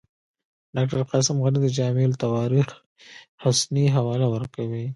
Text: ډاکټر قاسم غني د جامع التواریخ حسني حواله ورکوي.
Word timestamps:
ډاکټر 0.75 0.99
قاسم 1.11 1.35
غني 1.43 1.59
د 1.63 1.67
جامع 1.77 2.03
التواریخ 2.09 2.67
حسني 3.41 3.85
حواله 3.95 4.27
ورکوي. 4.33 4.85